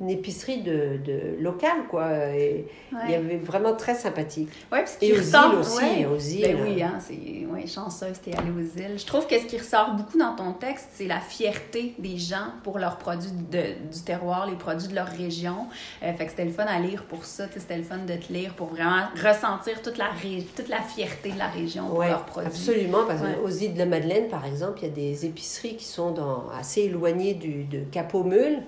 une 0.00 0.10
épicerie 0.10 0.62
de, 0.62 0.98
de 1.04 1.36
locale, 1.40 1.86
quoi. 1.88 2.34
Et 2.34 2.66
il 3.04 3.10
y 3.10 3.14
avait 3.14 3.36
vraiment 3.36 3.74
très 3.74 3.94
sympathique. 3.94 4.48
Ouais, 4.72 4.80
parce 4.80 4.98
et 5.00 5.12
aux 5.12 5.20
îles 5.20 5.58
aussi, 5.58 6.06
aux 6.06 6.18
îles. 6.18 6.56
Ben 6.56 6.62
oui, 6.62 6.82
hein, 6.82 6.98
c'est 7.00 7.46
ouais, 7.46 7.66
chanceuse, 7.66 8.20
t'es 8.22 8.36
allée 8.36 8.50
aux 8.50 8.78
îles. 8.78 8.98
Je 8.98 9.06
trouve 9.06 9.26
que 9.26 9.38
ce 9.38 9.44
qui 9.46 9.58
ressort 9.58 9.94
beaucoup 9.94 10.18
dans 10.18 10.34
ton 10.34 10.52
texte, 10.52 10.88
c'est 10.94 11.06
la 11.06 11.20
fierté 11.20 11.94
des 11.98 12.16
gens 12.18 12.52
pour 12.62 12.78
leurs 12.78 12.98
produits 12.98 13.30
de, 13.30 13.92
du 13.92 14.02
terroir, 14.04 14.48
les 14.48 14.56
produits 14.56 14.88
de 14.88 14.94
leur 14.94 15.08
région. 15.08 15.66
Euh, 16.02 16.12
fait 16.12 16.24
que 16.24 16.30
c'était 16.30 16.44
le 16.44 16.52
fun 16.52 16.64
à 16.64 16.78
lire 16.78 17.04
pour 17.04 17.24
ça, 17.24 17.46
c'était 17.56 17.76
le 17.76 17.82
fun 17.82 17.98
de 17.98 18.14
te 18.14 18.32
lire 18.32 18.54
pour 18.54 18.68
vraiment 18.68 19.04
ressentir 19.22 19.82
toute 19.82 19.98
la, 19.98 20.10
toute 20.56 20.68
la 20.68 20.80
fierté 20.80 21.30
de 21.30 21.38
la 21.38 21.48
région 21.48 21.88
pour 21.88 22.02
leurs 22.02 22.24
produits. 22.24 22.48
Absolument, 22.48 23.04
parce 23.06 23.20
qu'aux 23.20 23.48
îles 23.48 23.74
de 23.74 23.78
la 23.78 23.86
Madeleine, 23.86 24.28
par 24.28 24.44
exemple, 24.44 24.80
il 24.82 24.88
y 24.88 24.90
a 24.90 24.94
des 24.94 25.26
épiceries 25.26 25.76
qui 25.76 25.84
sont 25.84 26.10
dans, 26.10 26.44
assez 26.58 26.82
éloignées 26.82 27.34
du, 27.34 27.64
de 27.64 27.80
Cap-aux-Meules, 27.90 28.62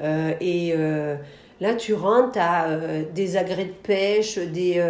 euh, 0.00 0.32
et 0.40 0.72
euh, 0.76 1.16
là, 1.60 1.74
tu 1.74 1.94
rentres, 1.94 2.38
à 2.38 2.68
euh, 2.68 3.02
des 3.14 3.36
agrès 3.36 3.66
de 3.66 3.70
pêche, 3.70 4.38
des, 4.38 4.82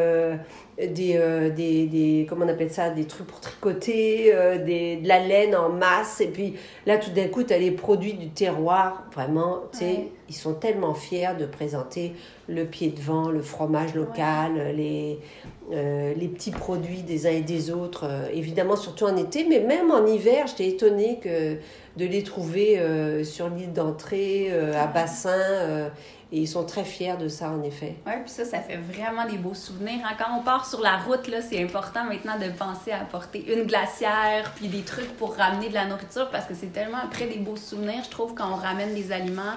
des, 0.79 1.51
des, 1.55 1.87
des, 1.87 2.27
comment 2.29 2.47
on 2.47 2.49
appelle 2.49 2.71
ça, 2.71 2.91
des 2.91 3.05
trucs 3.05 3.27
pour 3.27 3.41
tricoter, 3.41 4.33
des, 4.65 4.97
de 4.97 5.09
la 5.09 5.19
laine 5.19 5.55
en 5.55 5.69
masse. 5.69 6.21
Et 6.21 6.29
puis 6.29 6.55
là, 6.87 6.99
tout 6.99 7.11
d'un 7.11 7.29
coup, 7.29 7.43
tu 7.43 7.53
as 7.53 7.59
les 7.59 7.71
produits 7.71 8.15
du 8.15 8.31
terroir. 8.31 9.05
Vraiment, 9.12 9.62
tu 9.73 9.79
sais, 9.81 10.09
ils 10.29 10.35
sont 10.35 10.55
tellement 10.55 10.95
fiers 10.95 11.35
de 11.39 11.45
présenter 11.45 12.13
le 12.49 12.65
pied 12.65 12.89
de 12.91 13.01
vent, 13.01 13.31
le 13.31 13.43
fromage 13.43 13.94
local, 13.94 14.75
les, 14.75 15.19
les 15.70 16.29
petits 16.29 16.51
produits 16.51 17.03
des 17.03 17.27
uns 17.27 17.32
et 17.32 17.43
des 17.43 17.70
autres. 17.70 18.06
évidemment, 18.32 18.77
surtout 18.77 19.05
en 19.05 19.17
été, 19.17 19.44
mais 19.49 19.61
même 19.61 19.91
en 19.91 20.06
hiver, 20.06 20.46
j'étais 20.46 20.69
étonnée 20.69 21.20
que 21.23 21.58
de 22.01 22.07
les 22.07 22.23
trouver 22.23 22.79
euh, 22.79 23.25
sur 23.25 23.51
l'île 23.51 23.75
d'entrée, 23.75 24.49
euh, 24.51 24.73
à 24.81 24.87
bassin. 24.87 25.31
Euh, 25.31 25.89
et 26.33 26.39
ils 26.39 26.49
sont 26.49 26.65
très 26.65 26.85
fiers 26.85 27.17
de 27.21 27.27
ça, 27.27 27.51
en 27.51 27.61
effet. 27.65 27.97
Oui, 28.07 28.13
puis 28.25 28.31
ça, 28.31 28.45
ça 28.45 28.61
fait 28.61 28.77
vraiment 28.77 29.27
des 29.27 29.37
beaux 29.37 29.55
souvenirs. 29.55 29.99
Hein. 30.05 30.15
Quand 30.17 30.39
on 30.39 30.45
part 30.45 30.65
sur 30.65 30.81
la 30.81 30.97
route, 30.97 31.27
là, 31.27 31.43
c'est 31.43 31.61
important 31.61 32.05
maintenant 32.05 32.39
de 32.39 32.49
penser 32.57 32.93
à 32.93 33.01
apporter 33.01 33.53
une 33.53 33.65
glacière, 33.65 34.53
puis 34.55 34.69
des 34.69 34.83
trucs 34.83 35.11
pour 35.17 35.35
ramener 35.35 35.69
de 35.69 35.75
la 35.75 35.87
nourriture, 35.87 36.31
parce 36.31 36.47
que 36.47 36.55
c'est 36.55 36.73
tellement 36.73 36.99
après 37.05 37.27
des 37.27 37.39
beaux 37.39 37.57
souvenirs, 37.57 38.05
je 38.05 38.11
trouve, 38.11 38.35
quand 38.35 38.49
on 38.49 38.55
ramène 38.55 38.95
des 38.95 39.11
aliments, 39.11 39.57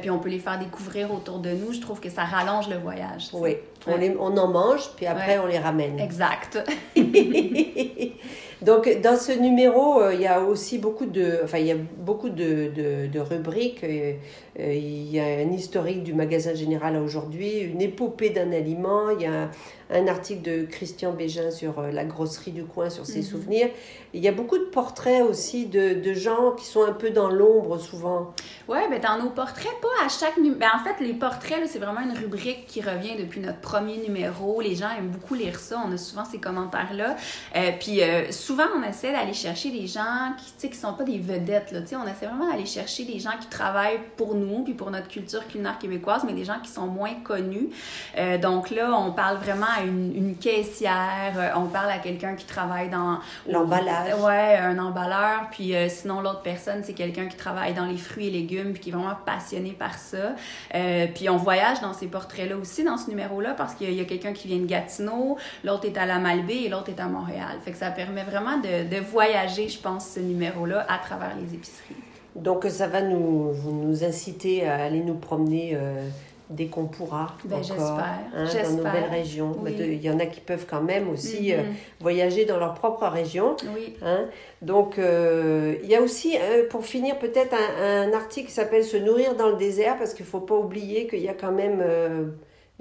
puis 0.00 0.10
on 0.10 0.20
peut 0.20 0.28
les 0.28 0.38
faire 0.38 0.60
découvrir 0.60 1.12
autour 1.12 1.40
de 1.40 1.50
nous, 1.50 1.72
je 1.72 1.80
trouve 1.80 1.98
que 1.98 2.08
ça 2.08 2.22
rallonge 2.22 2.68
le 2.68 2.76
voyage. 2.76 3.30
Oui, 3.32 3.56
on, 3.88 3.96
les, 3.96 4.16
on 4.16 4.36
en 4.36 4.46
mange, 4.46 4.90
puis 4.94 5.06
après, 5.06 5.40
on 5.40 5.46
les 5.46 5.58
ramène. 5.58 5.98
Exact. 5.98 6.56
Donc, 8.62 8.88
dans 9.02 9.16
ce 9.16 9.32
numéro, 9.32 10.00
euh, 10.00 10.14
il 10.14 10.20
y 10.20 10.26
a 10.26 10.40
aussi 10.40 10.78
beaucoup 10.78 11.06
de, 11.06 11.40
enfin, 11.42 11.58
il 11.58 11.66
y 11.66 11.72
a 11.72 11.76
beaucoup 11.76 12.28
de, 12.28 12.70
de, 12.74 13.06
de 13.06 13.20
rubriques. 13.20 13.82
Euh, 13.82 14.14
euh, 14.60 14.72
il 14.72 15.10
y 15.10 15.18
a 15.18 15.24
un 15.24 15.50
historique 15.50 16.04
du 16.04 16.14
magasin 16.14 16.54
général 16.54 16.96
aujourd'hui, 16.96 17.60
une 17.60 17.80
épopée 17.80 18.30
d'un 18.30 18.52
aliment. 18.52 19.10
Il 19.10 19.22
y 19.22 19.26
a 19.26 19.50
un 19.90 20.06
article 20.06 20.42
de 20.42 20.62
Christian 20.64 21.12
Bégin 21.12 21.50
sur 21.50 21.82
la 21.82 22.04
grosserie 22.04 22.52
du 22.52 22.64
coin, 22.64 22.88
sur 22.88 23.04
ses 23.04 23.18
mhm. 23.18 23.24
souvenirs. 23.24 23.68
Il 24.14 24.22
y 24.22 24.28
a 24.28 24.32
beaucoup 24.32 24.58
de 24.58 24.64
portraits 24.64 25.22
aussi 25.22 25.66
de, 25.66 25.94
de 25.94 26.12
gens 26.12 26.52
qui 26.52 26.66
sont 26.66 26.84
un 26.84 26.92
peu 26.92 27.10
dans 27.10 27.30
l'ombre 27.30 27.78
souvent. 27.78 28.32
Oui, 28.68 28.78
mais 28.90 29.00
dans 29.00 29.18
nos 29.18 29.30
portraits, 29.30 29.72
pas 29.80 30.04
à 30.04 30.08
chaque 30.08 30.36
numéro. 30.36 30.58
Ben, 30.60 30.68
en 30.74 30.84
fait, 30.84 31.02
les 31.02 31.14
portraits, 31.14 31.60
c'est 31.66 31.78
vraiment 31.78 32.00
une 32.00 32.16
rubrique 32.16 32.66
qui 32.66 32.82
revient 32.82 33.16
depuis 33.18 33.40
notre 33.40 33.60
premier 33.60 33.96
numéro. 33.96 34.60
Les 34.60 34.76
gens 34.76 34.88
aiment 34.96 35.10
beaucoup 35.10 35.34
lire 35.34 35.58
ça. 35.58 35.82
On 35.86 35.92
a 35.92 35.96
souvent 35.96 36.24
ces 36.24 36.38
commentaires-là. 36.38 37.16
Euh, 37.56 37.70
puis 37.80 38.02
euh, 38.02 38.30
souvent, 38.30 38.51
on 38.76 38.82
essaie 38.82 39.12
d'aller 39.12 39.32
chercher 39.32 39.70
des 39.70 39.86
gens 39.86 40.32
qui, 40.36 40.52
sais, 40.56 40.68
qui 40.68 40.76
sont 40.76 40.94
pas 40.94 41.04
des 41.04 41.18
vedettes, 41.18 41.72
là, 41.72 41.80
on 42.02 42.06
essaie 42.06 42.26
vraiment 42.26 42.50
d'aller 42.50 42.66
chercher 42.66 43.04
des 43.04 43.18
gens 43.18 43.36
qui 43.40 43.48
travaillent 43.48 44.00
pour 44.16 44.34
nous, 44.34 44.62
puis 44.64 44.74
pour 44.74 44.90
notre 44.90 45.08
culture 45.08 45.46
culinaire 45.46 45.78
québécoise, 45.78 46.24
mais 46.24 46.32
des 46.32 46.44
gens 46.44 46.60
qui 46.62 46.70
sont 46.70 46.86
moins 46.86 47.14
connus. 47.24 47.70
Euh, 48.18 48.38
donc 48.38 48.70
là, 48.70 48.92
on 48.96 49.12
parle 49.12 49.38
vraiment 49.38 49.66
à 49.76 49.82
une, 49.82 50.14
une 50.14 50.36
caissière, 50.36 51.34
euh, 51.36 51.50
on 51.56 51.66
parle 51.66 51.90
à 51.90 51.98
quelqu'un 51.98 52.34
qui 52.34 52.44
travaille 52.44 52.88
dans... 52.88 53.18
L'emballage. 53.46 54.14
Ouais, 54.20 54.56
un 54.56 54.78
emballeur, 54.78 55.48
puis 55.50 55.74
euh, 55.74 55.88
sinon, 55.88 56.20
l'autre 56.20 56.42
personne, 56.42 56.82
c'est 56.82 56.94
quelqu'un 56.94 57.26
qui 57.26 57.36
travaille 57.36 57.74
dans 57.74 57.86
les 57.86 57.96
fruits 57.96 58.28
et 58.28 58.30
légumes, 58.30 58.72
puis 58.72 58.82
qui 58.82 58.90
est 58.90 58.92
vraiment 58.92 59.16
passionné 59.24 59.72
par 59.72 59.94
ça. 59.94 60.34
Euh, 60.74 61.06
puis 61.14 61.28
on 61.28 61.36
voyage 61.36 61.80
dans 61.80 61.92
ces 61.92 62.06
portraits-là 62.06 62.56
aussi, 62.56 62.84
dans 62.84 62.96
ce 62.96 63.08
numéro-là, 63.08 63.54
parce 63.54 63.74
qu'il 63.74 63.92
y 63.92 64.00
a, 64.00 64.04
quelqu'un 64.04 64.32
qui 64.32 64.48
vient 64.48 64.58
de 64.58 64.66
Gatineau, 64.66 65.36
l'autre 65.64 65.86
est 65.86 65.96
à 65.96 66.06
la 66.06 66.18
Malbaie 66.18 66.64
et 66.64 66.68
l'autre 66.68 66.90
est 66.90 67.00
à 67.00 67.06
Montréal. 67.06 67.58
Fait 67.64 67.72
que 67.72 67.78
ça 67.78 67.90
permet 67.90 68.24
vraiment 68.24 68.41
de, 68.58 68.88
de 68.94 69.00
voyager, 69.00 69.68
je 69.68 69.78
pense, 69.78 70.08
ce 70.14 70.20
numéro-là 70.20 70.84
à 70.88 70.98
travers 70.98 71.32
les 71.36 71.54
épiceries. 71.54 71.94
Donc 72.36 72.64
ça 72.68 72.86
va 72.86 73.02
nous, 73.02 73.52
nous 73.66 74.04
inciter 74.04 74.66
à 74.66 74.84
aller 74.84 75.00
nous 75.00 75.14
promener 75.16 75.72
euh, 75.74 76.06
dès 76.48 76.66
qu'on 76.66 76.84
pourra 76.86 77.34
Ben, 77.44 77.56
encore 77.56 77.66
j'espère, 77.66 78.20
hein, 78.34 78.46
dans 78.64 78.76
nos 78.76 78.82
belles 78.84 79.10
régions. 79.10 79.56
Oui. 79.62 79.74
Il 79.78 80.02
y 80.02 80.10
en 80.10 80.18
a 80.18 80.24
qui 80.26 80.40
peuvent 80.40 80.66
quand 80.68 80.80
même 80.82 81.10
aussi 81.10 81.52
euh, 81.52 81.58
Mhm. 81.58 81.74
voyager 82.00 82.44
dans 82.46 82.58
leur 82.58 82.72
propre 82.74 83.06
région. 83.06 83.56
Oui. 83.74 83.96
hein. 84.02 84.24
Donc 84.62 84.98
euh, 84.98 85.74
il 85.82 85.90
y 85.90 85.94
a 85.94 86.00
aussi, 86.00 86.36
euh, 86.38 86.66
pour 86.70 86.84
finir, 86.86 87.18
peut-être 87.18 87.54
un, 87.54 88.08
un 88.08 88.12
article 88.14 88.46
qui 88.48 88.52
s'appelle 88.54 88.84
Se 88.84 88.96
nourrir 88.96 89.34
dans 89.36 89.48
le 89.48 89.56
désert, 89.56 89.98
parce 89.98 90.14
qu'il 90.14 90.24
ne 90.24 90.30
faut 90.30 90.40
pas 90.40 90.56
oublier 90.56 91.06
qu'il 91.06 91.20
y 91.20 91.28
a 91.28 91.34
quand 91.34 91.52
même 91.52 91.80
euh, 91.82 92.24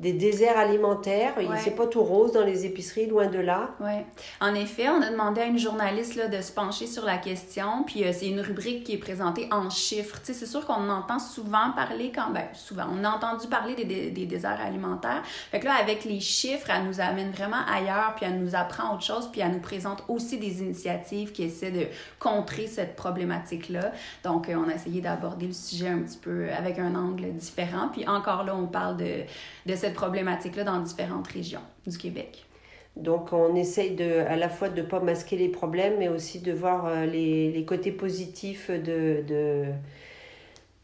des 0.02 0.14
déserts 0.14 0.58
alimentaires. 0.58 1.38
Ouais. 1.38 1.46
C'est 1.64 1.76
pas 1.76 1.86
tout 1.86 2.02
rose 2.02 2.34
dans 2.34 2.44
les 2.44 2.66
épiceries, 2.66 3.06
loin 3.06 3.28
de 3.28 3.38
là. 3.38 3.70
Oui. 3.80 3.92
En 4.42 4.56
effet, 4.56 4.90
on 4.90 5.02
a 5.02 5.12
demandé 5.12 5.42
à 5.42 5.46
une 5.46 5.60
journaliste 5.60 6.16
là, 6.16 6.28
de 6.28 6.42
se 6.42 6.52
pencher 6.52 6.88
sur 6.88 7.06
la 7.06 7.18
question, 7.18 7.84
puis 7.86 8.04
euh, 8.04 8.12
c'est 8.12 8.28
une 8.28 8.42
rubrique 8.42 8.84
qui 8.84 8.94
est 8.94 8.98
présentée 8.98 9.48
en 9.52 9.70
chiffres. 9.70 10.20
Tu 10.20 10.28
sais, 10.28 10.34
c'est 10.34 10.48
sûr 10.48 10.66
qu'on 10.66 10.90
entend 10.90 11.20
souvent 11.20 11.72
parler 11.76 12.12
quand 12.14 12.32
ben 12.32 12.46
souvent, 12.54 12.86
on 12.92 13.04
a 13.04 13.10
entendu 13.10 13.48
parler 13.48 13.76
des, 13.76 13.86
des, 13.86 14.10
des 14.10 14.26
déserts 14.26 14.60
alimentaires. 14.60 15.22
Fait 15.52 15.60
que 15.60 15.66
là, 15.66 15.76
avec 15.80 16.04
les 16.04 16.20
chiffres, 16.20 16.70
elle 16.70 16.86
nous 16.86 17.00
amène 17.00 17.30
vraiment 17.30 17.64
ailleurs, 17.72 18.16
puis 18.16 18.26
elle 18.26 18.42
nous 18.42 18.56
apprend 18.56 18.96
autre 18.96 19.04
chose, 19.04 19.30
puis 19.32 19.42
elle 19.42 19.52
nous 19.52 19.60
présente 19.60 20.04
aussi 20.08 20.40
des 20.40 20.62
initiatives 20.62 21.32
qui 21.32 21.44
essaient 21.44 21.72
de 21.72 21.86
contrer 22.18 22.66
cette 22.66 22.96
problématique-là. 22.96 23.92
Donc, 24.24 24.50
euh, 24.50 24.56
on 24.56 24.68
a 24.68 24.74
essayé 24.74 25.02
d'aborder 25.02 25.46
le 25.46 25.54
sujet 25.54 25.90
un 25.90 26.00
petit 26.00 26.18
peu 26.18 26.50
avec 26.52 26.80
un 26.80 26.96
angle 26.96 27.32
différent. 27.34 27.90
Puis 27.94 28.08
encore 28.08 28.44
là, 28.44 28.56
on 28.56 28.66
parle 28.66 28.98
de, 28.98 29.26
de 29.68 29.76
cette 29.76 29.91
problématique-là 29.94 30.64
dans 30.64 30.80
différentes 30.80 31.28
régions 31.28 31.62
du 31.88 31.98
Québec. 31.98 32.46
Donc 32.98 33.32
on 33.32 33.56
essaye 33.56 33.96
de, 33.96 34.20
à 34.28 34.36
la 34.36 34.50
fois 34.50 34.70
de 34.70 34.82
ne 34.82 34.86
pas 34.86 35.00
masquer 35.00 35.38
les 35.38 35.48
problèmes, 35.48 35.96
mais 36.00 36.10
aussi 36.10 36.40
de 36.40 36.52
voir 36.52 36.86
euh, 36.88 37.06
les, 37.06 37.52
les 37.52 37.66
côtés 37.66 37.92
positifs 37.92 38.70
de, 38.70 39.24
de- 39.28 39.66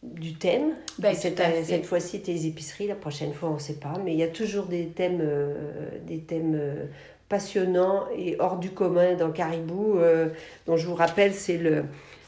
du 0.03 0.35
thème. 0.35 0.73
Ben, 0.99 1.13
cette 1.13 1.39
fait. 1.39 1.63
cette 1.63 1.85
fois-ci, 1.85 2.21
tes 2.21 2.45
épiceries, 2.45 2.87
la 2.87 2.95
prochaine 2.95 3.33
fois, 3.33 3.49
on 3.49 3.55
ne 3.55 3.59
sait 3.59 3.79
pas. 3.79 3.93
Mais 4.03 4.13
il 4.13 4.19
y 4.19 4.23
a 4.23 4.27
toujours 4.27 4.65
des 4.65 4.87
thèmes, 4.87 5.19
euh, 5.21 5.89
des 6.05 6.19
thèmes 6.19 6.55
euh, 6.55 6.85
passionnants 7.29 8.05
et 8.15 8.37
hors 8.39 8.57
du 8.57 8.69
commun 8.71 9.15
dans 9.15 9.31
Caribou, 9.31 9.97
euh, 9.97 10.29
dont 10.65 10.77
je 10.77 10.87
vous 10.87 10.95
rappelle, 10.95 11.33
c'est 11.33 11.57
le, 11.57 11.83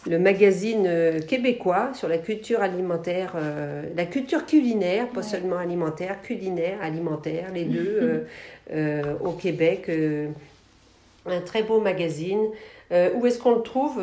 le 0.07 0.17
magazine 0.17 0.85
euh, 0.87 1.19
québécois 1.19 1.91
sur 1.93 2.07
la 2.07 2.17
culture 2.17 2.61
alimentaire, 2.61 3.33
euh, 3.35 3.83
la 3.95 4.05
culture 4.05 4.45
culinaire, 4.45 5.07
pas 5.09 5.19
Ouais. 5.19 5.25
seulement 5.25 5.57
alimentaire, 5.57 6.21
culinaire, 6.21 6.77
alimentaire, 6.81 7.51
les 7.53 7.65
deux 7.65 8.25
euh, 8.71 9.15
au 9.21 9.31
Québec. 9.33 9.91
un 11.25 11.41
très 11.41 11.63
beau 11.63 11.79
magazine. 11.79 12.47
Où 12.91 13.25
est-ce 13.27 13.37
qu'on 13.39 13.55
le 13.55 13.61
trouve, 13.61 14.01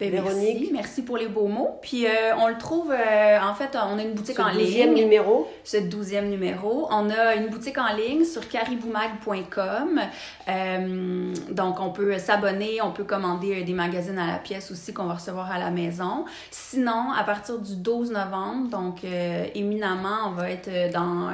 Ben, 0.00 0.10
Véronique 0.10 0.58
Merci, 0.58 0.70
merci 0.72 1.02
pour 1.02 1.16
les 1.16 1.28
beaux 1.28 1.46
mots. 1.46 1.78
Puis 1.80 2.06
euh, 2.06 2.34
on 2.40 2.48
le 2.48 2.58
trouve, 2.58 2.90
euh, 2.90 3.38
en 3.40 3.54
fait, 3.54 3.76
on 3.76 3.96
a 3.96 4.02
une 4.02 4.14
boutique 4.14 4.36
Ce 4.36 4.42
en 4.42 4.52
douzième 4.52 4.92
ligne. 4.92 5.04
numéro. 5.04 5.48
Ce 5.62 5.76
douzième 5.76 6.30
numéro. 6.30 6.88
On 6.90 7.08
a 7.10 7.36
une 7.36 7.46
boutique 7.46 7.78
en 7.78 7.94
ligne 7.94 8.24
sur 8.24 8.48
cariboumag.com. 8.48 10.00
Euh, 10.48 11.34
donc, 11.52 11.78
on 11.78 11.90
peut 11.90 12.18
s'abonner, 12.18 12.82
on 12.82 12.90
peut 12.90 13.04
commander 13.04 13.62
des 13.62 13.72
magazines 13.72 14.18
à 14.18 14.26
la 14.26 14.38
pièce 14.38 14.72
aussi 14.72 14.92
qu'on 14.92 15.04
va 15.04 15.14
recevoir 15.14 15.52
à 15.52 15.60
la 15.60 15.70
maison. 15.70 16.24
Sinon, 16.50 17.12
à 17.16 17.22
partir 17.22 17.60
du 17.60 17.76
12 17.76 18.10
novembre, 18.10 18.68
donc 18.68 19.04
éminemment, 19.54 20.26
on 20.26 20.30
va 20.32 20.50
être 20.50 20.92
dans 20.92 21.30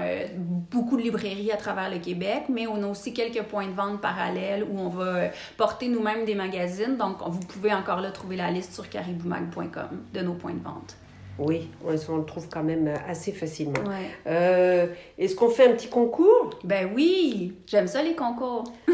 beaucoup 0.71 0.99
de 0.99 1.03
librairies 1.03 1.51
à 1.51 1.57
travers 1.57 1.91
le 1.91 1.99
Québec, 1.99 2.45
mais 2.51 2.67
on 2.67 2.83
a 2.83 2.87
aussi 2.87 3.15
quelques 3.15 3.43
points 3.45 3.67
de 3.67 3.73
vente 3.73 4.03
parallèles 4.03 4.65
où 4.65 4.79
on 4.79 4.89
va 4.89 5.31
porter 5.57 5.89
nous-mêmes 5.89 6.27
des 6.27 6.35
magazines. 6.35 6.97
Donc, 6.99 7.17
vous 7.27 7.41
pouvez 7.41 7.73
encore 7.73 8.01
là 8.01 8.11
trouver 8.11 8.37
la 8.37 8.50
liste 8.51 8.75
sur 8.75 8.89
cariboumag.com 8.89 10.03
de 10.13 10.21
nos 10.21 10.35
points 10.35 10.55
de 10.55 10.63
vente. 10.63 10.97
Oui, 11.41 11.71
on 11.85 12.17
le 12.19 12.25
trouve 12.25 12.49
quand 12.51 12.63
même 12.63 12.93
assez 13.09 13.33
facilement. 13.33 13.81
Ouais. 13.81 14.11
Euh, 14.27 14.87
Est-ce 15.17 15.35
qu'on 15.35 15.49
fait 15.49 15.69
un 15.69 15.73
petit 15.73 15.89
concours? 15.89 16.51
Ben 16.65 16.91
oui, 16.95 17.55
j'aime 17.67 17.87
ça 17.87 18.03
les 18.03 18.15
concours. 18.15 18.65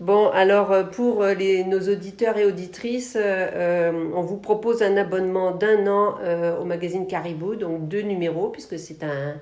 Bon, 0.00 0.28
alors 0.28 0.70
euh, 0.70 0.82
pour 0.82 1.22
euh, 1.22 1.32
les, 1.32 1.64
nos 1.64 1.80
auditeurs 1.80 2.36
et 2.36 2.44
auditrices, 2.44 3.16
euh, 3.16 3.48
euh, 3.54 4.10
on 4.14 4.20
vous 4.20 4.36
propose 4.36 4.82
un 4.82 4.98
abonnement 4.98 5.52
d'un 5.52 5.86
an 5.86 6.16
euh, 6.20 6.58
au 6.58 6.64
magazine 6.64 7.06
Caribou, 7.06 7.54
donc 7.54 7.88
deux 7.88 8.02
numéros, 8.02 8.48
puisque 8.48 8.78
c'est 8.78 9.02
un... 9.02 9.36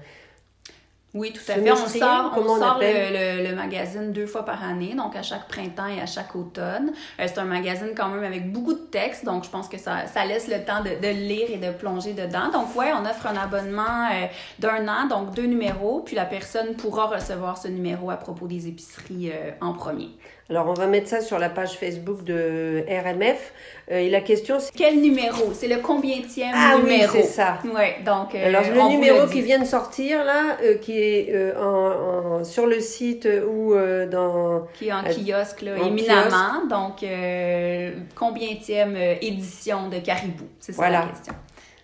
Oui, 1.14 1.30
tout 1.32 1.42
à 1.46 1.56
fait. 1.56 1.60
On 1.72 1.76
sort, 1.98 2.32
on 2.38 2.40
on 2.52 2.58
sort 2.58 2.78
le, 2.80 3.42
le- 3.42 3.50
le 3.50 3.54
magazine 3.54 4.12
deux 4.12 4.26
fois 4.26 4.46
par 4.46 4.64
année, 4.64 4.94
donc 4.94 5.14
à 5.14 5.22
chaque 5.22 5.46
printemps 5.46 5.86
et 5.86 6.00
à 6.00 6.06
chaque 6.06 6.34
automne. 6.34 6.92
Euh, 7.20 7.24
c'est 7.26 7.38
un 7.38 7.44
magazine 7.44 7.90
quand 7.94 8.08
même 8.08 8.24
avec 8.24 8.50
beaucoup 8.50 8.72
de 8.72 8.78
textes, 8.78 9.22
donc 9.26 9.44
je 9.44 9.50
pense 9.50 9.68
que 9.68 9.76
ça, 9.76 10.06
ça 10.06 10.24
laisse 10.24 10.48
le 10.48 10.64
temps 10.64 10.80
de, 10.82 10.88
de 11.06 11.12
lire 11.12 11.48
et 11.50 11.58
de 11.58 11.70
plonger 11.70 12.14
dedans. 12.14 12.50
Donc 12.50 12.74
ouais, 12.76 12.92
on 12.94 13.04
offre 13.04 13.26
un 13.26 13.36
abonnement 13.36 14.08
euh, 14.10 14.26
d'un 14.58 14.88
an, 14.88 15.06
donc 15.06 15.34
deux 15.34 15.44
numéros, 15.46 16.00
puis 16.00 16.16
la 16.16 16.24
personne 16.24 16.76
pourra 16.76 17.06
recevoir 17.08 17.58
ce 17.58 17.68
numéro 17.68 18.10
à 18.10 18.16
propos 18.16 18.46
des 18.46 18.66
épiceries 18.68 19.30
euh, 19.32 19.50
en 19.60 19.74
premier. 19.74 20.08
Alors 20.50 20.68
on 20.68 20.74
va 20.74 20.86
mettre 20.86 21.08
ça 21.08 21.20
sur 21.20 21.38
la 21.38 21.48
page 21.48 21.78
Facebook 21.78 22.24
de 22.24 22.84
RMF. 22.88 23.52
Euh, 23.90 23.98
et 23.98 24.10
la 24.10 24.20
question 24.20 24.58
c'est... 24.60 24.70
Quel 24.74 25.00
numéro? 25.00 25.52
C'est 25.54 25.68
le 25.68 25.78
combientième 25.78 26.50
Ah 26.54 26.74
oui, 26.76 26.82
numéro? 26.92 27.12
c'est 27.12 27.22
ça. 27.22 27.58
Ouais, 27.64 27.96
donc 28.04 28.34
euh, 28.34 28.46
Alors 28.48 28.62
le 28.62 28.88
numéro 28.90 29.26
qui 29.26 29.40
vient 29.40 29.58
de 29.60 29.64
sortir 29.64 30.24
là, 30.24 30.58
euh, 30.62 30.76
qui 30.76 30.98
est 31.00 31.28
euh, 31.32 31.52
en, 31.58 32.40
en- 32.40 32.44
sur 32.44 32.66
le 32.66 32.80
site 32.80 33.26
ou 33.48 33.74
dans... 34.10 34.66
qui 34.74 34.88
est 34.88 34.92
en 34.92 35.02
kiosque, 35.04 35.62
là, 35.62 35.72
en 35.80 35.86
éminemment. 35.86 36.66
Donc, 36.68 37.02
euh, 37.02 37.92
combientième 38.14 38.94
euh, 38.96 39.14
édition 39.22 39.88
de 39.88 39.98
Caribou? 39.98 40.44
C'est 40.60 40.72
ça 40.72 40.76
Voilà. 40.76 41.00
la 41.00 41.06
question. 41.06 41.34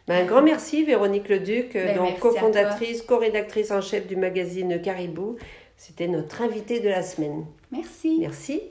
Ben, 0.06 0.24
un 0.24 0.26
grand 0.26 0.42
merci 0.42 0.84
Véronique 0.84 1.28
Leduc, 1.28 1.74
Ben, 1.74 1.96
donc 1.96 2.18
cofondatrice, 2.18 3.02
co-rédactrice 3.02 3.70
en 3.70 3.80
chef 3.82 4.06
du 4.06 4.16
magazine 4.16 4.80
Caribou. 4.80 5.36
C'était 5.78 6.08
notre 6.08 6.42
invitée 6.42 6.80
de 6.80 6.88
la 6.88 7.02
semaine. 7.02 7.44
Merci. 7.70 8.18
Merci. 8.18 8.62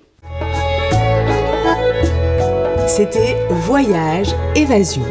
C'était 2.86 3.36
Voyage 3.50 4.36
Évasion. 4.56 5.04